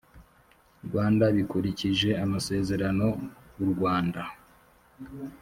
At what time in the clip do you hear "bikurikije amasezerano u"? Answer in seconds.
1.35-3.65